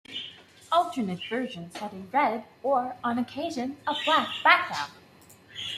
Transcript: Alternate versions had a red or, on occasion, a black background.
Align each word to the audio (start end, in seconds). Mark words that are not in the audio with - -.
Alternate 0.71 1.19
versions 1.29 1.77
had 1.77 1.93
a 1.93 1.97
red 2.11 2.45
or, 2.63 2.95
on 3.03 3.19
occasion, 3.19 3.77
a 3.85 3.93
black 4.03 4.29
background. 4.43 4.91